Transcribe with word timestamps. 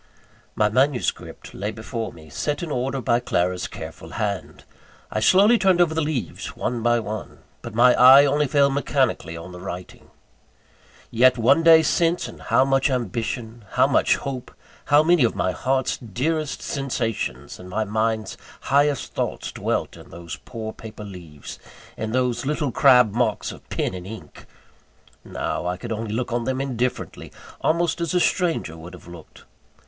VIII. 0.01 0.41
My 0.55 0.69
manuscript 0.69 1.53
lay 1.53 1.69
before 1.69 2.11
me, 2.11 2.27
set 2.27 2.63
in 2.63 2.71
order 2.71 2.99
by 3.01 3.19
Clara's 3.19 3.67
careful 3.67 4.13
hand. 4.13 4.63
I 5.11 5.19
slowly 5.19 5.59
turned 5.59 5.79
over 5.79 5.93
the 5.93 6.01
leaves 6.01 6.55
one 6.57 6.81
by 6.81 6.99
one; 6.99 7.43
but 7.61 7.75
my 7.75 7.93
eye 7.93 8.25
only 8.25 8.47
fell 8.47 8.71
mechanically 8.71 9.37
on 9.37 9.51
the 9.51 9.59
writing. 9.59 10.09
Yet 11.11 11.37
one 11.37 11.61
day 11.61 11.83
since, 11.83 12.27
and 12.27 12.41
how 12.41 12.65
much 12.65 12.89
ambition, 12.89 13.63
how 13.73 13.85
much 13.85 14.15
hope, 14.15 14.51
how 14.85 15.03
many 15.03 15.23
of 15.23 15.35
my 15.35 15.51
heart's 15.51 15.97
dearest 15.97 16.63
sensations 16.63 17.59
and 17.59 17.69
my 17.69 17.83
mind's 17.83 18.37
highest 18.61 19.13
thoughts 19.13 19.51
dwelt 19.51 19.95
in 19.95 20.09
those 20.09 20.37
poor 20.45 20.73
paper 20.73 21.03
leaves, 21.03 21.59
in 21.95 22.11
those 22.11 22.43
little 22.43 22.71
crabbed 22.71 23.13
marks 23.13 23.51
of 23.51 23.69
pen 23.69 23.93
and 23.93 24.07
ink! 24.07 24.47
Now 25.23 25.67
I 25.67 25.77
could 25.77 25.91
look 25.91 26.33
on 26.33 26.45
them 26.45 26.59
indifferently 26.59 27.31
almost 27.61 28.01
as 28.01 28.15
a 28.15 28.19
stranger 28.19 28.75
would 28.75 28.95
have 28.95 29.07
looked. 29.07 29.43